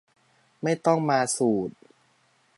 [0.63, 1.73] ไม่ต้องมาสูตร